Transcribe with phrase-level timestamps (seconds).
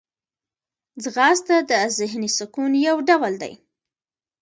[1.03, 3.53] ځغاسته د ذهني سکون یو ډول دی